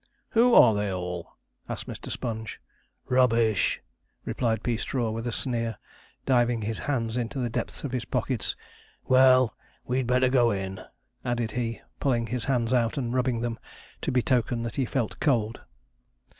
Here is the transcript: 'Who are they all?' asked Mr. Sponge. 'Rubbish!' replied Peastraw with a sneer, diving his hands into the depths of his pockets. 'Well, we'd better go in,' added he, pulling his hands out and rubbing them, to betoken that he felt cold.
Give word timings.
'Who 0.29 0.55
are 0.55 0.73
they 0.73 0.89
all?' 0.91 1.37
asked 1.69 1.85
Mr. 1.87 2.09
Sponge. 2.09 2.59
'Rubbish!' 3.07 3.83
replied 4.25 4.63
Peastraw 4.63 5.11
with 5.11 5.27
a 5.27 5.31
sneer, 5.31 5.77
diving 6.25 6.63
his 6.63 6.79
hands 6.79 7.15
into 7.17 7.37
the 7.37 7.51
depths 7.51 7.83
of 7.83 7.91
his 7.91 8.03
pockets. 8.05 8.55
'Well, 9.05 9.55
we'd 9.85 10.07
better 10.07 10.29
go 10.29 10.49
in,' 10.49 10.81
added 11.23 11.51
he, 11.51 11.81
pulling 11.99 12.25
his 12.25 12.45
hands 12.45 12.73
out 12.73 12.97
and 12.97 13.13
rubbing 13.13 13.41
them, 13.41 13.59
to 14.01 14.11
betoken 14.11 14.63
that 14.63 14.77
he 14.77 14.85
felt 14.85 15.19
cold. 15.19 15.61